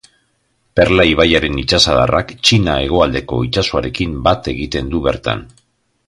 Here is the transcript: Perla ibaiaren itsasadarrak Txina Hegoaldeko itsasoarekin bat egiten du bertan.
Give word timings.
Perla 0.77 1.03
ibaiaren 1.09 1.59
itsasadarrak 1.63 2.31
Txina 2.47 2.77
Hegoaldeko 2.85 3.41
itsasoarekin 3.51 4.15
bat 4.29 4.49
egiten 4.57 4.89
du 4.95 5.03
bertan. 5.09 5.45